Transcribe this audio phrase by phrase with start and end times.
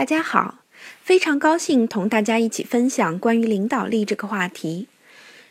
[0.00, 0.60] 大家好，
[1.02, 4.88] 非常高兴同大家一起分享关于领导力这个话题。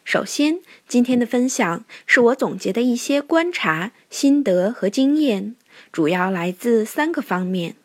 [0.03, 5.55] 首先，今天的分享是我总结的一些观察、心得和经验，
[5.91, 7.75] 主要来自三个方面：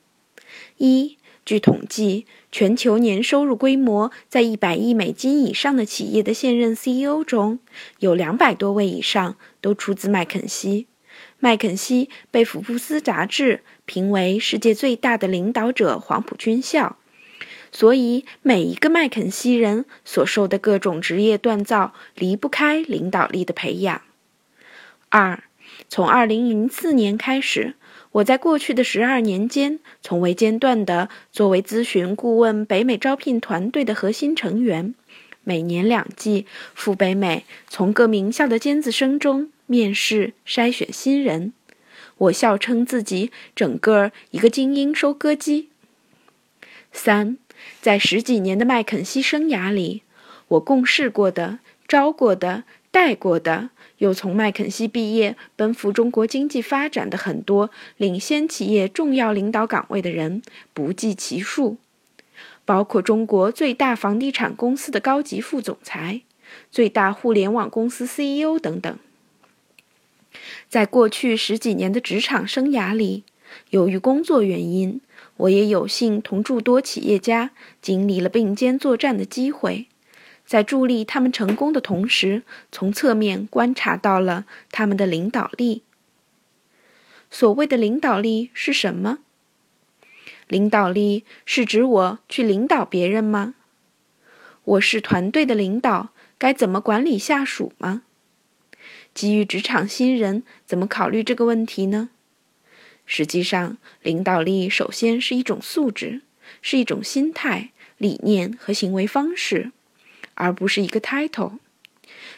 [0.78, 7.58] 一、据统计，全球年收入规模在一百亿美金以上的企业的现任 CEO 中，
[7.98, 10.86] 有两百多位以上都出自麦肯锡。
[11.44, 16.96] 麦肯锡被《福布斯》杂志评为世界最大的领导者黄埔军校，
[17.70, 24.00] 所以每一个麦肯锡人所受的各种职业锻造离不开领导力的培养。
[25.10, 25.44] 二，
[25.90, 27.74] 从二零零四年开始，
[28.12, 34.94] 我在过去的十二年间从未间断地作为咨询顾问北美招聘团队的核心成员，
[35.44, 39.50] 每年两季赴北美，从各名校的尖子生中。
[39.66, 41.54] 面试筛选新人，
[42.18, 45.70] 我笑称自己整个一个精英收割机。
[46.92, 47.38] 三，
[47.80, 50.02] 在十几年的麦肯锡生涯里，
[50.48, 60.42] 我共事过的、招过的、带过的，又从麦肯锡毕业奔赴中国经济发展的很多领先企业重要领导岗位的人
[60.74, 61.78] 不计其数，
[62.64, 66.22] 包括中国最大房地产公司的高级副总裁、
[66.70, 68.98] 最大互联网公司 CEO 等等。
[70.68, 73.24] 在过去十几年的职场生涯里，
[73.70, 75.00] 由于工作原因，
[75.36, 79.86] 我也有幸同诸多企业家经历了并肩作战的机会，
[80.44, 82.42] 在助力他们成功的同时，
[82.72, 85.82] 从侧面观察到了他们的领导力。
[87.30, 89.18] 所谓的领导力是什么？
[90.48, 93.54] 领导力是指我去领导别人吗？
[94.64, 98.02] 我是团队的领导，该怎么管理下属吗？
[99.14, 102.10] 基于职场新人怎么考虑这个问题呢？
[103.06, 106.22] 实际上，领导力首先是一种素质，
[106.62, 109.72] 是一种心态、理念和行为方式，
[110.34, 111.58] 而不是一个 title。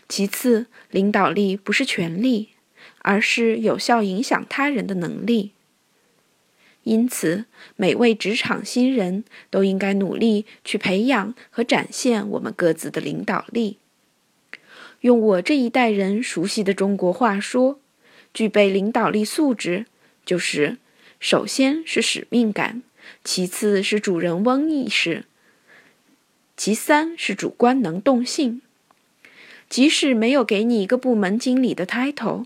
[0.08, 2.50] 其次，领导力不是权力，
[2.98, 5.52] 而是有效影响他人的能力。
[6.86, 13.78] 因此，每位职场新人都应该努力去培养和展现我们各自的领导力。
[15.00, 17.80] 用我这一代人熟悉的中国话说，
[18.32, 19.86] 具备领导力素质，
[20.24, 20.78] 就是
[21.18, 22.84] 首先是使命感，
[23.24, 25.24] 其次是主人翁意识，
[26.56, 28.62] 其三是主观能动性。
[29.68, 32.44] 即使没有给你一个部门经理的 title，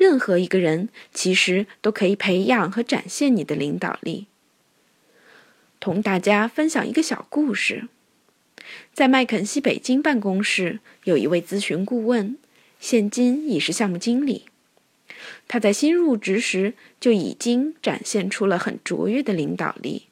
[0.00, 4.28] 任何一个人其实都可以培养和展现你的领导力。
[5.78, 7.86] 同大家分享一个小故事。
[8.94, 12.38] 在麦肯锡北京办公室，有一位咨询顾问，
[12.78, 14.46] 现今已是项目经理。
[15.46, 20.06] 他在新入职时就已经展现出了很卓越的领导力。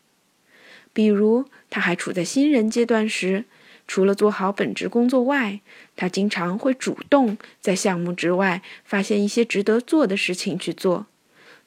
[0.93, 3.47] 比如，他还处在新人阶段时，
[3.87, 5.61] 除了做好本职工作外，
[5.99, 11.07] 他经常会主动在项目之外发现一些值得做的事情去做，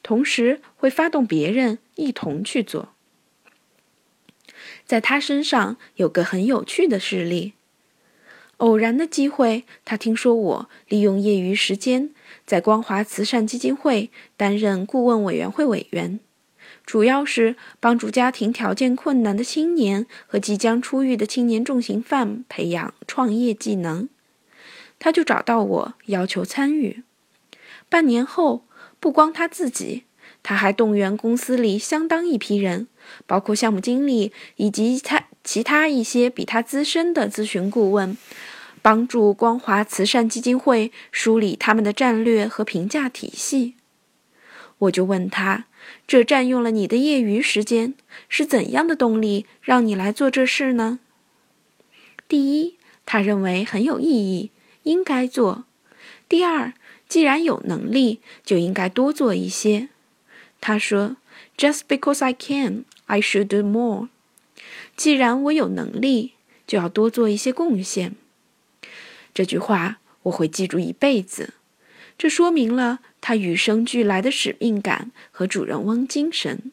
[0.01, 2.93] 同时会发动别人一同去做。
[4.85, 7.51] 在他身上有个很有趣的事例。
[8.57, 12.11] 偶然的机会，他听说我利用业余时间
[12.45, 16.21] 在光华慈善基金会担任顾问委员会委员，
[16.85, 24.07] 主要是帮助家庭条件困难的青年和即将出狱的青年重刑犯培养创业技能。
[25.01, 27.01] 他就找到我，要求参与。
[27.89, 28.66] 半年后，
[29.00, 30.03] 不光他自己。
[30.44, 32.88] 他还动员公司里相当一批人，
[33.25, 38.16] 包括项目经理以及他其他一些比他资深的咨询顾问，
[38.84, 43.73] 帮助光华慈善基金会梳理他们的战略和评价体系。
[44.79, 45.66] 我就问他
[46.07, 47.95] ：“这占用了你的业余时间，
[48.29, 51.00] 是怎样的动力让你来做这事呢？”
[52.28, 54.50] 第一，他认为很有意义，
[54.83, 55.65] 应该做；
[56.27, 56.73] 第二，
[57.07, 59.89] 既然有能力，就应该多做一些。
[60.59, 61.17] 他说
[61.57, 64.09] ：“Just because I can, I should do more。
[64.95, 66.33] 既然我有能力，
[66.67, 68.16] 就要多做一些贡献。”
[69.33, 71.53] 这句话我会记住一辈子。
[72.17, 76.72] 这说明了他与生俱来的使命感和主人翁精神。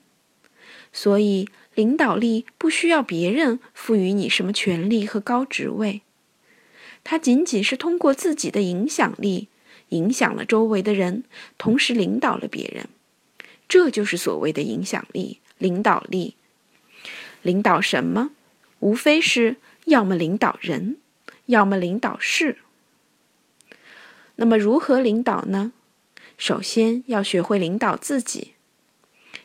[0.93, 6.03] 所以，领导力不需要别人赋予你什么权利和高职位，
[7.11, 9.49] 他仅仅是通过自己的影响力
[9.89, 11.25] 影响了周围的人，
[11.57, 12.87] 同时领导了别人。
[13.67, 16.35] 这就是所谓的影响力、领导力。
[17.41, 18.33] 领导什么？
[18.81, 19.57] 无非是
[19.87, 20.99] 要么领导人，
[21.47, 22.59] 要么领导事。
[24.37, 25.73] 那么如何领导呢？
[26.37, 28.53] 首先要学会领导自己。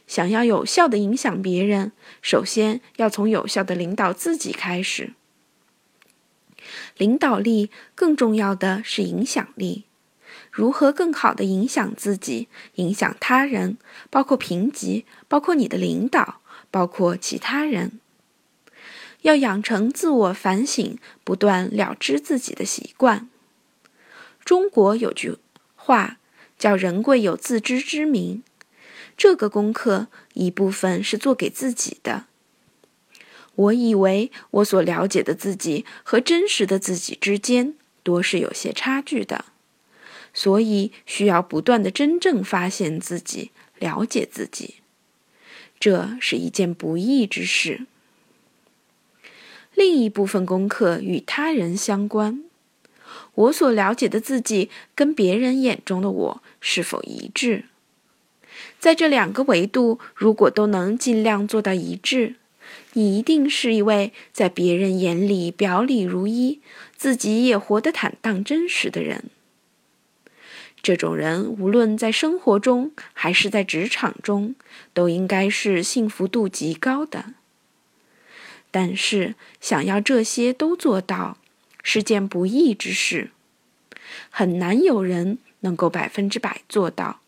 [0.05, 5.13] 想要有效的影响别人，首先要从有效的领导自己开始。
[6.97, 9.85] 领导力更重要的是影响力。
[10.51, 13.77] 如何更好的影响自己、影响他人，
[14.09, 17.99] 包括评级，包括你的领导，包括其他人。
[19.21, 23.29] 要养成自我反省、不断了知自己的习惯。
[24.43, 25.37] 中国有句
[25.75, 26.17] 话
[26.59, 28.43] 叫“人贵有自知之明”，
[29.15, 32.25] 这个功课一部分是做给自己的。
[33.55, 39.45] 我以为我所了解的自己和真实的自己之间多是有些差距的，
[40.33, 44.75] 所以需要不断的真正发现自己、了解自己，
[45.79, 47.85] 这是一件不易之事。
[49.75, 52.43] 另一部分功课与他人相关，
[53.35, 57.65] 我所了解的自己跟别人眼中的我是否一致？
[58.79, 62.35] 在这两个维度，如果都能尽量做到一致，
[62.93, 66.61] 你一定是一位在别人眼里表里如一，
[66.95, 69.25] 自己也活得坦荡真实的人。
[70.81, 74.55] 这种人无论在生活中还是在职场中，
[74.93, 77.33] 都应该是幸福度极高的。
[78.69, 81.37] 但是，想要这些都做到，
[81.83, 83.29] 是件不易之事，
[84.29, 87.21] 很难有人能够百分之百做到。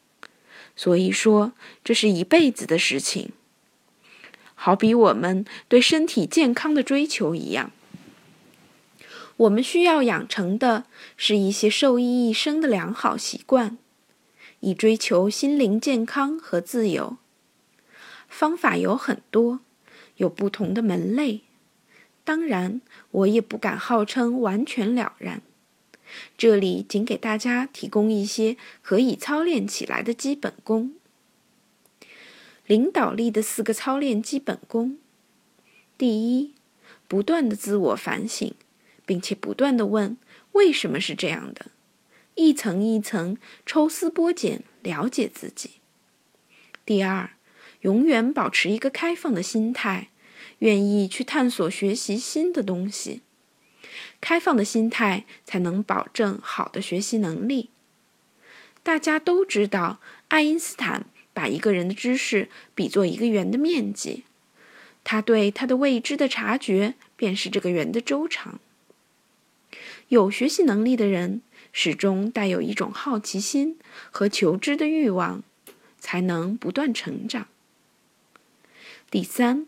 [0.75, 1.53] 所以说，
[1.83, 3.29] 这是一辈子的事情。
[4.55, 7.71] 好比我们对身体健康的追求一样，
[9.37, 10.85] 我们需要养成的
[11.15, 13.77] 是一些受益一生的良好习惯，
[14.61, 17.17] 以追求心灵健康和自由。
[18.27, 19.59] 方法有很多。
[20.17, 21.41] 有不同的门类，
[22.23, 22.79] 当然，
[23.11, 25.41] 我也不敢号称完全了然。
[26.37, 30.93] 这里仅给大家提供一些可以操练起来的基本功。
[32.67, 34.97] 领导力的四个操练基本功：
[35.97, 36.55] 第一，
[37.07, 38.53] 不断的自我反省，
[39.05, 40.17] 并且不断的问
[40.53, 41.67] 为什么是这样的，
[42.33, 45.79] 一层一层抽丝剥茧了解自己；
[46.85, 47.31] 第二，
[47.81, 50.09] 永远保持一个开放的心态，
[50.59, 53.21] 愿意去探索学习新的东西。
[54.19, 57.69] 开放的心态才能保证好的学习能力。
[58.81, 64.23] 大家都知道，爱因斯坦把一个人的知识比作一个圆的面积，
[65.03, 68.59] 他对他的未知的察觉便是这个圆的周长。
[70.07, 71.41] 有学习能力的人
[71.73, 73.77] 始终带有一种好奇心
[74.11, 75.43] 和求知的欲望，
[75.99, 77.47] 才能不断成长。
[79.11, 79.67] 第三，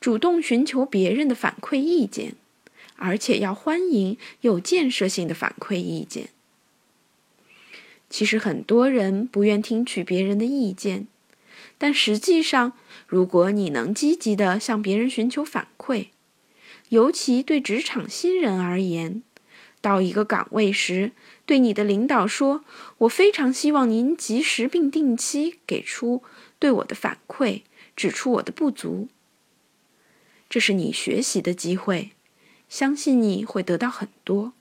[0.00, 2.34] 主动寻求别人的反馈意见，
[2.96, 6.28] 而且要欢迎有建设性的反馈意见。
[8.10, 11.06] 其实很多人不愿听取别人的意见，
[11.78, 12.74] 但实际上，
[13.06, 16.08] 如果你能积极的向别人寻求反馈，
[16.90, 19.22] 尤其对职场新人而言，
[19.80, 21.12] 到一个岗位时，
[21.46, 22.64] 对你的领导说
[22.98, 26.22] ：“我非常希望您及时并定期给出
[26.58, 27.62] 对我的反馈。”
[27.96, 29.08] 指出我的不足，
[30.48, 32.12] 这是你学习的机会，
[32.66, 34.54] 相信你会得到很多。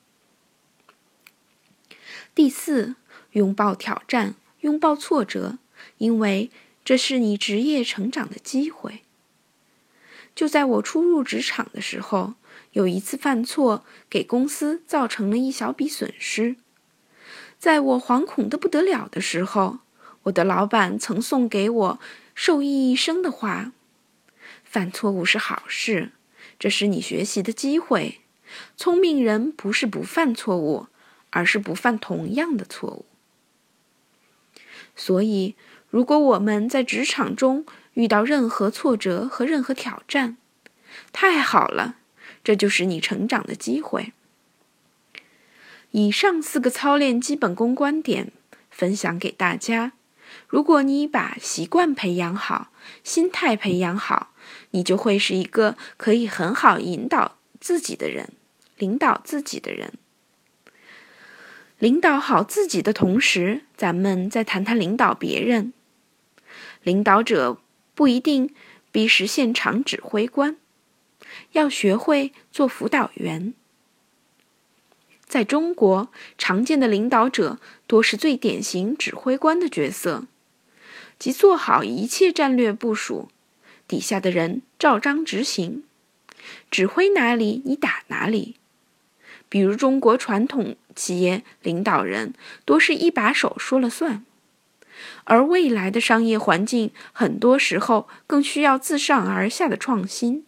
[2.36, 2.95] 第四，
[3.34, 5.58] 拥抱挑战，拥抱挫折，
[5.98, 6.50] 因为
[6.84, 9.02] 这是你职业成长的机会。
[10.36, 12.36] 就在我初入职场的时候，
[12.71, 16.56] 有一次犯错，给公司造成了一小笔损失。
[17.57, 19.80] 在我惶恐的不得了的时候，
[20.24, 22.00] 我的老板曾送给我。
[22.33, 23.74] 受益一生的话，
[24.64, 26.14] 犯错误是好事，
[26.57, 28.21] 这是你学习的机会。
[28.78, 30.88] 聪明人不是不犯错误，
[31.31, 33.06] 而是不犯同样的错误。
[35.00, 35.56] 所以，
[35.90, 40.36] 如果我们在职场中遇到任何挫折和任何挑战，
[41.14, 41.96] 太好了，
[42.44, 44.12] 这就是你成长的机会。
[45.92, 48.34] 以上四个操练基本功观点
[48.70, 49.94] 分享给大家。
[50.50, 54.34] 如果你把习惯培养好，心态培养好，
[54.72, 58.34] 你就会是一个可以很好引导自己的人，
[58.78, 59.94] 领导自己的人。
[61.80, 65.71] 领导好自己的同时，咱们再谈谈领导别人。
[66.83, 67.57] 领导者
[67.95, 68.54] 不一定
[68.92, 70.57] 必是现场指挥官，
[71.54, 73.54] 要学会做辅导员。
[75.26, 80.26] 在中国，常见的领导者多是最典型指挥官的角色，
[81.18, 83.30] 即做好一切战略部署，
[83.88, 85.83] 底下的人照章执行，
[86.69, 88.58] 指挥哪里你打哪里。
[89.50, 92.34] 比如中国传统企业领导人
[92.66, 94.24] 多是一把手说了算，
[95.24, 100.46] 而未来的商业环境很多时候更需要自上而下的创新，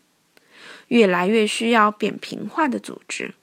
[0.90, 3.34] 越来越需要扁平化的组织。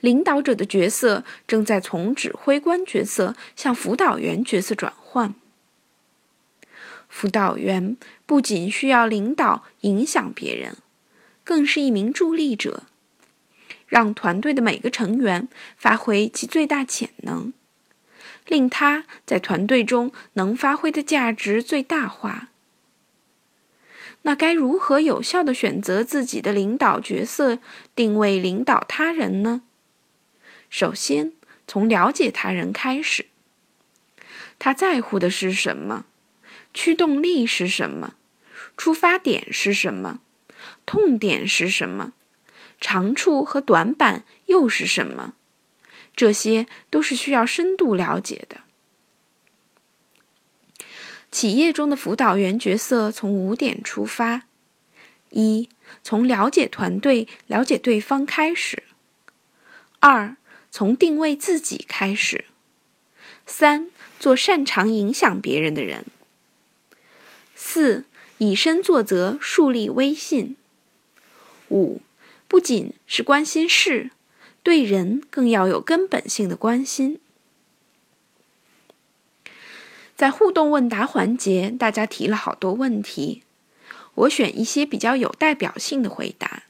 [0.00, 5.34] 领导者的角色正在从指挥官角色向辅导员角色转换。
[7.08, 10.76] 辅导员不仅需要领导影响别人，
[11.44, 12.84] 更是一名助力者，
[13.88, 17.52] 让团队的每个成员发挥其最大潜能，
[18.46, 22.48] 令他在团队中能发挥的价值最大化。
[24.22, 27.58] 那该如何有效地选择自己的领导角色，
[27.94, 29.62] 定位领导他人呢？
[30.68, 31.32] 首先，
[31.66, 33.26] 从了解他人开始。
[34.58, 36.04] 他在乎的是什么？
[36.74, 38.14] 驱动力是什么？
[38.76, 40.20] 出发点是什么？
[40.84, 42.12] 痛点是什么？
[42.80, 45.34] 长处和短板又是什么？
[46.14, 48.62] 这些都是需要深度了解的。
[51.30, 54.44] 企业中的辅导员角色从五点出发：
[55.30, 55.68] 一、
[56.02, 58.82] 从了解团队、了解对方开始；
[60.00, 60.36] 二、
[60.70, 62.46] 从定位自己开始；
[63.46, 66.06] 三、做擅长影响别人的人。
[67.54, 68.06] 四，
[68.38, 70.56] 以身作则，树立威信。
[71.68, 72.00] 五，
[72.48, 74.10] 不仅是关心事，
[74.62, 77.20] 对人更要有根本性的关心。
[80.16, 83.44] 在互动问答环节，大家提了好多问题，
[84.14, 86.64] 我选一些比较有代表性的回答。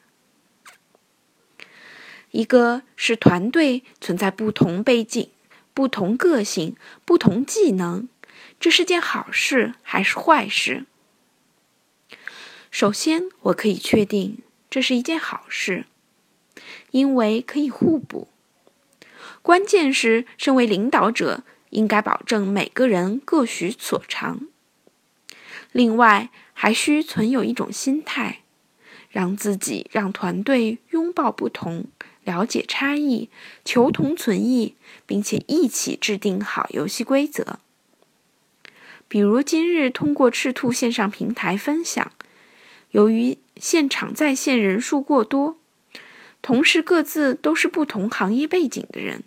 [2.33, 5.31] 一个是团队存在不同背景、
[5.73, 8.07] 不同个性、不同技能。
[8.61, 10.85] 这是件好事还是坏事？
[12.71, 15.87] 首先，我可以确定这是一件好事，
[16.91, 18.29] 因为可以互补。
[19.43, 24.47] 关键是，身为领导者应该保证每个人各取所长。
[25.73, 28.41] 另外，还需存有一种心态，
[29.11, 31.87] 让自己让团队拥抱不同，
[32.25, 33.31] 了解差异，
[33.65, 34.75] 求同存异，
[35.07, 37.59] 并且一起制定好游戏规则。
[39.07, 42.13] 比如今日通过赤兔线上平台分享，
[42.91, 45.59] 由于现场在线人数过多，
[46.41, 49.25] 同时各自都是不同行业背景的人，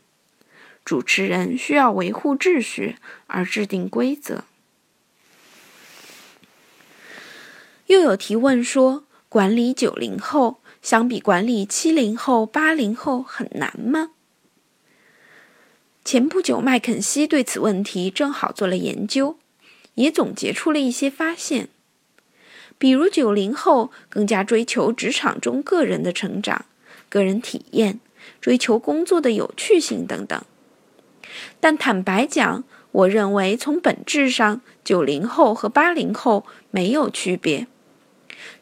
[0.84, 2.96] 主持人需要维护秩序
[3.28, 4.46] 而制定规则。
[7.88, 14.12] 又有提问说，管理九零后相比管理七零后、八零后很难吗？
[16.04, 19.38] 前不久，麦肯锡对此问题正好做了研究。
[19.96, 21.68] 也总结出了一些发现，
[22.82, 26.66] 比如九零后更加追求职场中个人的成长、
[27.10, 28.00] 个人体验，
[28.42, 30.44] 追求工作的有趣性等等。
[31.60, 37.68] 但坦白讲，我认为从本质上，九零后和八零后没有区别，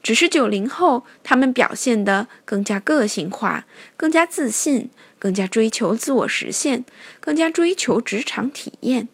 [0.04, 6.84] 只是九零后他们表现得更加个性化、更加自信、更加追求自我实现、
[7.22, 9.08] 更加追求职场体验。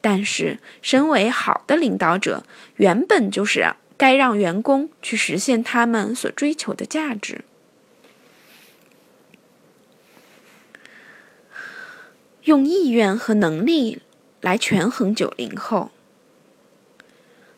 [0.00, 2.44] 但是，身为好的领导者，
[2.76, 7.42] 原本就是该让员工去实现他们所追求的价值。
[12.44, 14.00] 用意愿和能力
[14.40, 15.90] 来权衡九零后。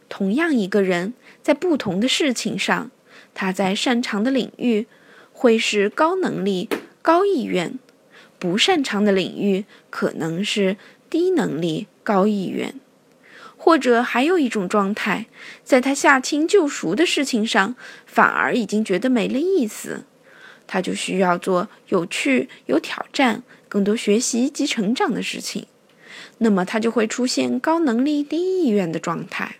[0.09, 2.91] 同样一个人，在不同的事情上，
[3.33, 4.89] 他在擅长的领域
[5.33, 6.69] 会是高能力、
[7.03, 7.79] 高意愿；
[8.41, 10.77] 不擅长的领域可能是
[11.09, 11.87] 低能力。
[12.11, 12.75] 高意愿，
[13.57, 15.27] 或者还有一种状态，
[15.63, 20.03] 在他驾轻就熟的事情上，反而已经觉得没了意思，
[20.67, 25.67] 他就需要做有趣、有挑战、更多学习及成长的事情，
[26.39, 29.59] 那么他就会出现高能力低意愿的状态。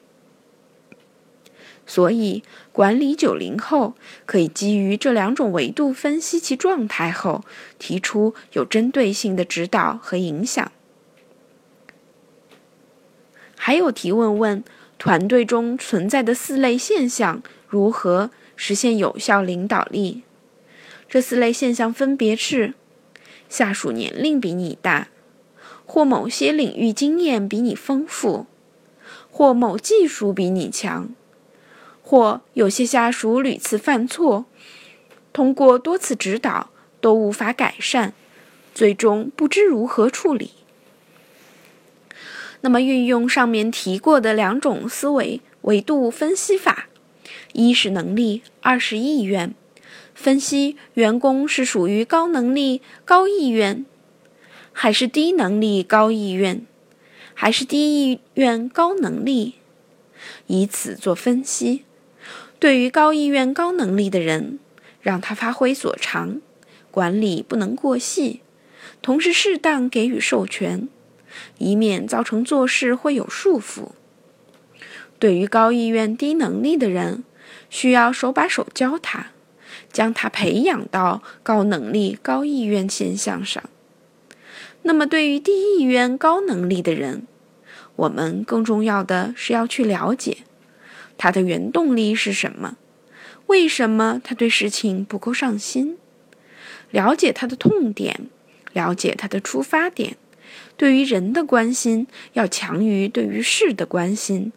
[1.87, 2.43] 所以，
[2.73, 3.95] 管理九零后
[4.27, 7.45] 可以基于这两种维度分析其状态后，
[7.79, 10.73] 提出有针对性的指导和影响。
[13.63, 14.65] 还有提问问
[14.99, 20.23] 团队中存在的四类现象如何实现有效领导力？
[21.07, 22.73] 这四类现象分别是：
[23.51, 25.09] 下属年龄比你大，
[25.85, 28.47] 或某些领域经验比你丰富，
[29.31, 31.11] 或某技术比你强，
[32.03, 34.47] 或有些下属屡次犯错，
[35.35, 36.71] 通过多次指导
[37.03, 38.15] 都无法改善，
[38.75, 40.53] 最终不知如何处理。
[42.63, 46.89] 那么，运用上面提过的两种思维维度分析法，
[47.53, 49.55] 一是能力，二是意愿，
[50.15, 53.87] 分析员工是属于高能力高意愿，
[54.73, 56.67] 还是低能力高意愿，
[57.33, 59.55] 还是低意愿高能力？
[60.47, 61.85] 以此做分析。
[62.59, 64.59] 对于高意愿高能力的人，
[65.01, 66.43] 让他发挥所长，
[66.91, 68.43] 管理不能过细，
[69.01, 70.87] 同时适当给予授权，
[71.59, 73.91] 以免造成做事会有束缚。
[75.19, 77.25] 对于高意愿低能力的人，
[77.69, 79.27] 需要手把手教他，
[79.93, 83.63] 将他培养到高能力高意愿现象上。
[84.83, 87.27] 那么，对于低意愿高能力的人，
[87.97, 90.39] 我们更重要的是要去了解
[91.19, 92.79] 他的原动力是什么，
[93.47, 95.99] 为什么他对事情不够上心，
[96.91, 98.31] 了解他的痛点，
[98.73, 100.17] 了解他的出发点。
[100.81, 104.51] 对于人的关心要强于对于事的关心，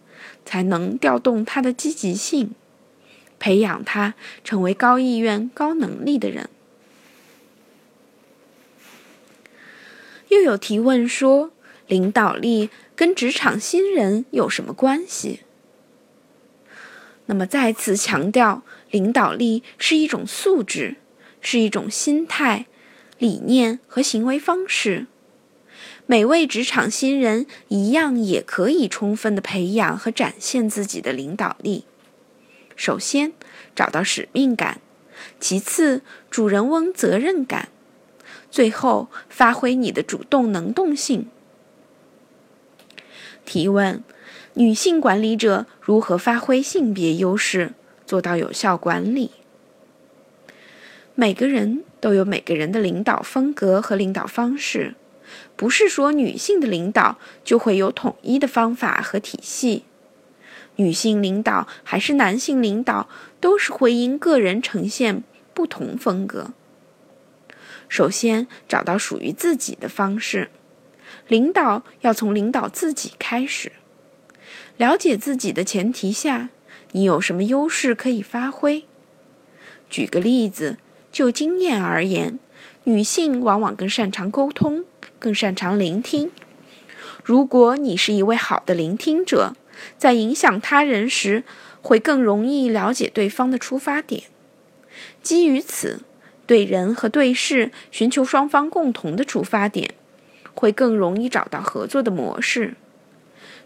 [0.46, 2.56] 才能调动他的积极性，
[3.39, 6.48] 培养他成为高意愿高能力的人。
[10.30, 11.51] 又有提问说，
[11.88, 15.42] 领导力跟职场新人有什么关系？
[17.25, 20.96] 那么再次强调，领导力是一种素质，
[21.42, 22.68] 是一种心态、
[23.18, 25.08] 理念和行为方式。
[26.06, 31.86] 每位职场新人一样也可以充分的培养和展现自己的领导力。
[32.76, 33.32] 首先，
[33.74, 34.80] 找到使命感；
[35.40, 37.70] 其次，主人翁责任感。
[38.52, 41.28] 最后，发挥你的主动能动性。
[43.46, 44.04] 提问：
[44.56, 47.74] 女性管理者如何发挥性别优势，
[48.06, 49.32] 做到有效管理？
[51.16, 54.96] 每个人都有每个人的领导风格和领导方式，
[55.56, 59.86] 不是说女性的领导就会有统一的方法和体系。
[60.78, 63.08] 女性领导还是男性领导，
[63.40, 66.52] 都是会因个人呈现不同风格。
[67.88, 70.50] 首先，找到属于自己的方式。
[71.28, 73.74] 领导要从领导自己开始。
[74.78, 76.50] 了解自己的前提下，
[76.94, 78.86] 你有什么优势可以发挥？
[79.92, 80.80] 举个例子，
[81.12, 82.39] 就经验而言，
[82.86, 84.86] 女性往往更擅长沟通，
[85.20, 86.32] 更擅长聆听。
[87.24, 89.56] 如果你是一位好的聆听者，
[89.98, 91.44] 在影响他人时，
[91.82, 94.24] 会更容易了解对方的出发点。
[95.22, 96.02] 基于此。
[96.46, 99.94] 对人和对事寻求双方共同的出发点，
[100.54, 102.76] 会更容易找到合作的模式。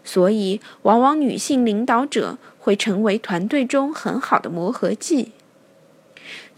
[0.04, 5.32] 所以，往往女性领导者会成为团队中很好的磨合剂。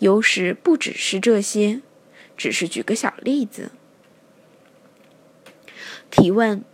[0.00, 1.80] 优势不只是这些，
[2.36, 3.70] 只是举个小例子。
[6.10, 6.64] 提问：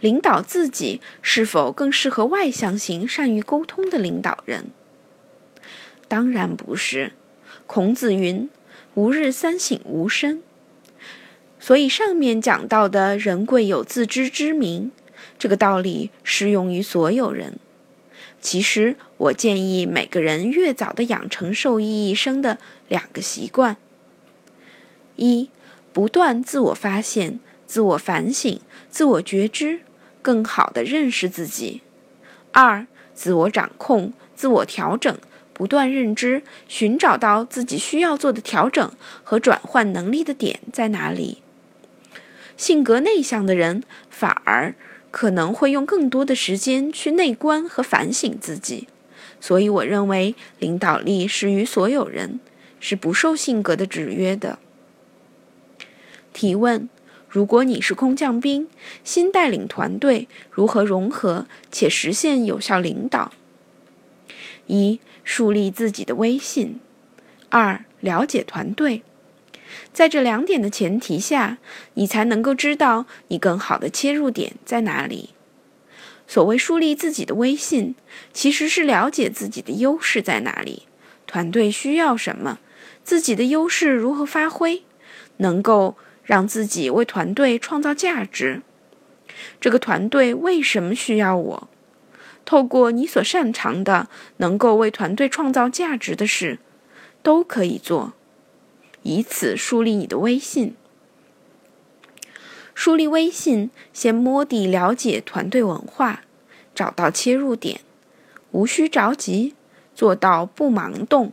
[0.00, 4.66] 领导自己是否更适合外向型、善于沟通的领导人？
[6.08, 7.12] 当然不是。
[7.66, 8.48] 孔子云。
[8.96, 10.40] 吾日三省吾身，
[11.58, 14.92] 所以上面讲到的人贵有自知之明，
[15.36, 17.58] 这个道理适用于所有人。
[18.40, 23.76] 其实，我建议每个人越早的养成受益一生的两个习惯：
[25.16, 25.50] 一、
[25.92, 28.60] 不断自我发现、自我反省、
[28.94, 29.80] 自我觉知，
[30.22, 31.80] 更好的认识自己；
[32.52, 35.18] 二、自我掌控、自我调整。
[35.52, 38.92] 不断认知，寻找到自己需要做的调整
[39.24, 41.42] 和转换能力的点在哪里。
[42.56, 44.76] 性格内向的人反而
[45.10, 48.86] 可能会用更多的时间去内观和反省自己。
[49.40, 52.38] 所以，我认为领导力适于所有人，
[52.78, 54.60] 是不受性格的制约的。
[56.32, 56.88] 提问：
[57.34, 58.68] 如果你是空降兵，
[59.02, 63.32] 新带领团队，如何融合且实现有效领导？
[64.68, 66.78] 一、树立自己的威信；
[67.48, 69.02] 二、了解团队。
[69.92, 71.58] 在这两点的前提下，
[71.94, 75.30] 你才能够知道你更好的切入点在哪里。
[76.28, 77.96] 所谓树立自己的威信，
[78.32, 80.84] 其实是了解自己的优势在哪里，
[81.26, 82.60] 团队需要什么，
[83.02, 84.84] 自己的优势如何发挥，
[85.38, 88.62] 能够让自己为团队创造价值。
[89.60, 91.68] 这个团队为什么需要我？
[92.44, 96.58] 透过你所擅长的、能够为团队创造价值的事，
[97.22, 98.12] 都可以做，
[99.02, 100.74] 以此树立你的威信。
[102.74, 106.22] 树立威信，先摸底了解团队文化，
[106.74, 107.80] 找到切入点，
[108.50, 109.54] 无需着急，
[109.94, 111.32] 做到不盲动。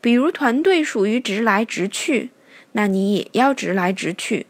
[0.00, 2.30] 比如团队属于直来直去，
[2.78, 4.46] 那你也要直来直去。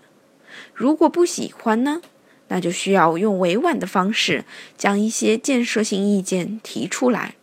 [0.75, 2.03] 如果不喜欢呢？
[2.49, 4.45] 那就需要用委婉的方式，
[4.77, 7.37] 将一些建设性意见提出来。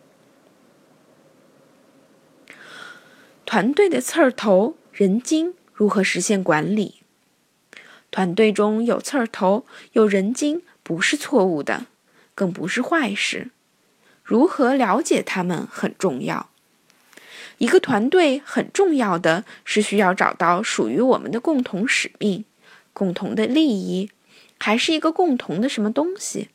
[3.44, 7.02] 团队的刺儿头人精如何实现管理？
[8.12, 11.86] 团队中有刺儿头、有人精，不是错误的，
[12.36, 13.50] 更不是坏事。
[14.22, 16.50] 如何了解他们很重要。
[17.58, 22.44] 一个团队很重要的是需要找到属于我们的共同使命、
[22.92, 24.10] 共同的利益，
[24.58, 26.48] 还是一个共同的什么东西？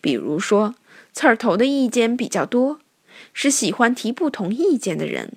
[0.00, 0.74] 比如说，
[1.12, 2.80] 刺儿头的意见比较多，
[3.34, 5.34] 是喜欢提不同意见的人。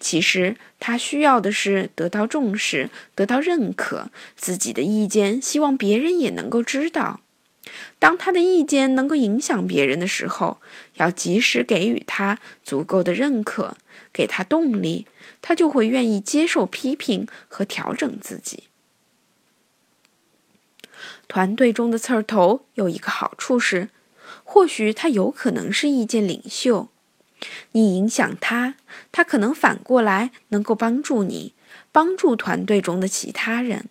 [0.00, 7.20] 其实他需要的是得到重视、得到认可，自己的意见希望别人也能够知道。
[7.98, 10.60] 当他的意见能够影响别人的时候，
[10.94, 13.76] 要及时给予他足够的认可，
[14.12, 15.06] 给他动力，
[15.42, 18.64] 他就会愿意接受批评和调整自己。
[21.26, 23.90] 团队中的刺儿头有一个好处是，
[24.44, 26.88] 或许他有可能是意见领袖。
[27.72, 28.74] 你影响他，
[29.12, 31.54] 他可能反过来能够帮助你，
[31.92, 33.88] 帮助团队中的其他人。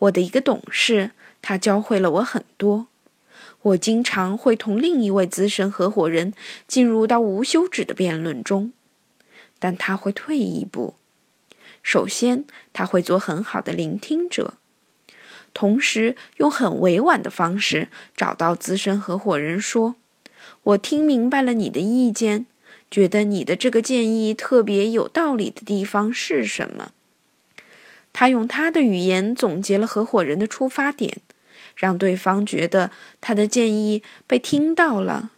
[0.00, 1.10] 我的一个董事，
[1.42, 2.88] 他教会了我很多。
[3.62, 6.32] 我经常会同另一位资深合伙人
[6.66, 8.72] 进入到无休止的辩论中，
[9.58, 10.94] 但他会退一步。
[11.82, 14.54] 首先，他会做很好的聆听者，
[15.52, 19.96] 同时用很委婉的方式找到资深合伙人说。
[20.62, 22.46] 我听明白了你的意见，
[22.90, 26.92] 觉得你的这个建议特别有道理的地方是什么？
[28.12, 31.18] 他用他的语言总结了合伙人的出发点，
[31.78, 35.30] 让对方觉得他的建议被听到了，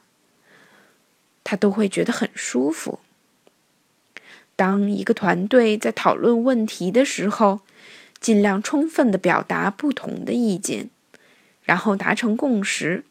[1.45, 2.99] 他都会觉得很舒服。
[4.57, 7.61] 当一个团队在讨论问题的时候，
[8.19, 10.89] 尽量充分的表达不同的意见，
[11.63, 13.05] 然后达成共识。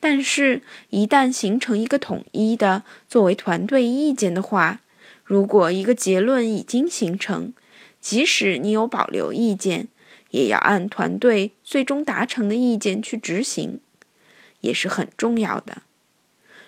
[0.00, 4.80] 但是，一旦形成一个统一的作为团队意见的话，
[5.24, 7.54] 如果一个结论已经形成，
[8.00, 9.88] 即使你有保留意见，
[10.34, 13.78] 也要按团队最终达成的意见去执行，
[14.62, 15.82] 也是很重要的。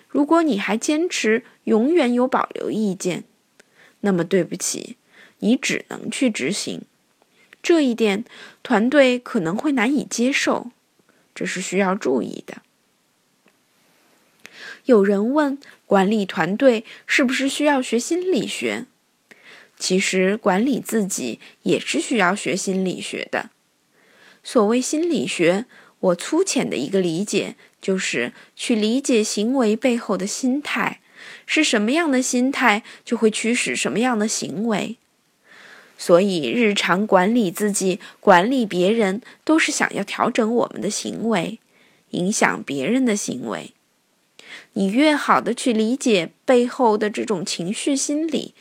[0.07, 3.25] 如果你还坚持永远有保留意见，
[3.99, 4.95] 那么对不起，
[5.39, 6.83] 你只能去执行。
[7.61, 8.23] 这一点，
[8.63, 10.71] 团队可能会难以接受，
[11.35, 12.61] 这是需要注意的。
[14.85, 18.85] 有人问：管理团队是不是需要学心理学？
[19.77, 23.49] 其实管理自己也是需要学心理学的。
[24.47, 25.65] 所谓心理学，
[25.99, 31.01] 我粗浅的一个理解就是去理解行为背后的心态，
[31.45, 34.95] 是什么样的心态就会驱使什么样的行为。
[35.97, 41.59] 所以日常管理自己、管理别人，都是想要调整我们的行为，
[42.11, 43.73] 影响别人的行为。
[44.71, 48.53] 你越好的去理解背后的这种情绪心理，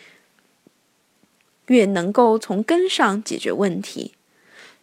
[1.68, 4.14] 越能够从根上解决问题，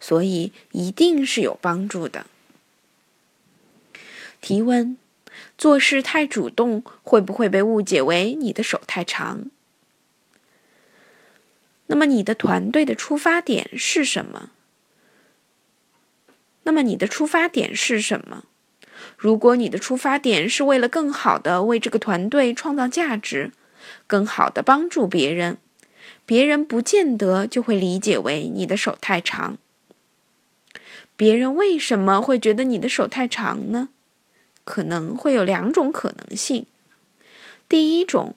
[0.00, 2.26] 所以一定是有帮助的。
[4.40, 4.96] 提问：
[5.56, 9.50] 做事太主动会不会被误解为你的手太长？
[11.86, 14.50] 那么你的团队的出发点是什么？
[16.64, 18.44] 那么你的出发点是什么？
[19.18, 23.52] 如果你的出发点是为了更好的为这个团队创造价值，
[24.06, 25.58] 更好的帮助别人，
[26.24, 29.58] 别人不见得就会理解为你的手太长。
[31.16, 33.90] 别人为什么会觉得你的手太长呢？
[34.64, 36.66] 可能会有两种可能性。
[37.68, 38.34] 第一种，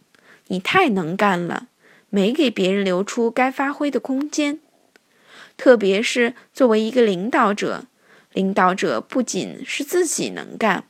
[0.48, 1.68] 你太能干了，
[2.10, 4.60] 没给别人留出该发挥的空间，
[5.56, 7.86] 特别是作为一个领导者。
[8.34, 10.84] 领导者不仅是自己能干，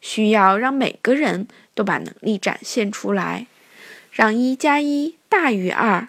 [0.00, 3.46] 需要让每个人都把能力展现出来，
[4.10, 6.08] 让一加一大于二，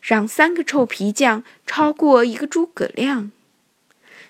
[0.00, 3.32] 让三个臭皮匠超过一个诸葛亮。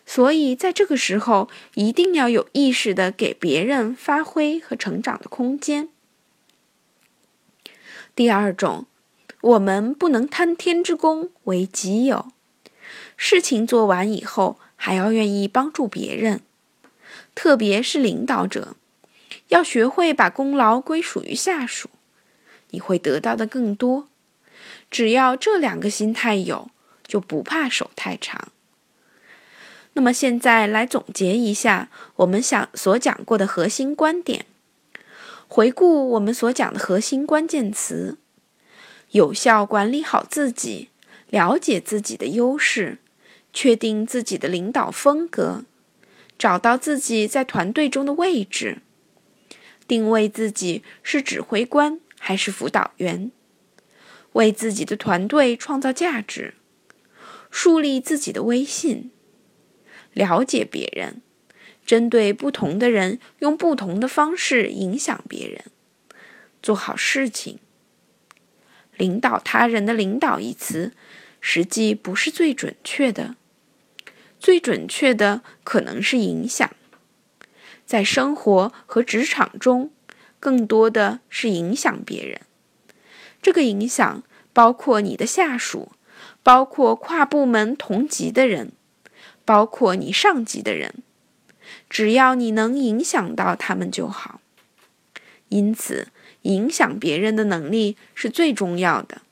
[0.06, 5.88] 所以，在这个时候，一定要有意识的给别人发挥和成长的空间。
[8.14, 8.86] 第二种，
[9.40, 12.32] 我们不能贪天之功为己有，
[13.16, 14.58] 事情做完以后。
[14.76, 16.42] 还要愿意帮助别人，
[17.34, 18.76] 特别是领导者，
[19.48, 21.88] 要学会把功劳归属于下属，
[22.68, 24.08] 你会得到的更多。
[24.90, 26.70] 只要这两个心态有，
[27.06, 28.48] 就不怕手太长。
[29.94, 34.46] 那么现在来总结一下我们想所讲过的核心观点，
[35.48, 38.18] 回顾我们所讲的核心关键词：
[39.10, 40.90] 有效管理好自己，
[41.30, 42.98] 了解自己的优势。
[43.56, 45.62] 确定自己的领导风格，
[46.36, 48.78] 找到自己在团队中的位置，
[49.86, 53.30] 定位自己是指挥官还是辅导员，
[54.32, 56.54] 为自己的团队创造价值，
[57.48, 59.12] 树立自己的威信，
[60.14, 61.20] 了解别人，
[61.84, 65.64] 针对不同的人用不同的方式影响别人，
[66.62, 67.58] 做好事情。
[68.96, 70.92] 领导他人的“领导”一词，
[71.40, 73.34] 实际不是最准确的，
[74.38, 76.70] 最准确的可能是影响。
[77.84, 79.90] 在生活和职场中，
[80.38, 82.40] 更多的是影响别人。
[83.42, 84.22] 这个影响
[84.52, 85.92] 包括你的下属，
[86.42, 88.72] 包括跨部门同级的人，
[89.44, 91.02] 包括你上级的人。
[91.88, 94.40] 只要你能影响到他们就好。
[95.48, 96.08] 因此，
[96.42, 99.22] 影响别人的能力是最重要的。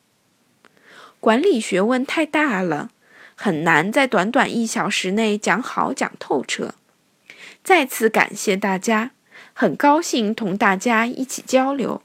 [1.20, 2.90] 管理学问太大了，
[3.34, 6.74] 很难在短短一小时内讲好讲透彻。
[7.64, 9.12] 再次感谢大家，
[9.52, 12.02] 很高兴同大家一起交流。